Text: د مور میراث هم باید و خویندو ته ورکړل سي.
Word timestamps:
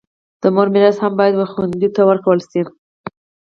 د 0.41 0.43
مور 0.55 0.67
میراث 0.73 0.97
هم 1.01 1.13
باید 1.19 1.35
و 1.35 1.43
خویندو 1.51 1.89
ته 1.95 2.01
ورکړل 2.09 2.39
سي. 2.49 2.61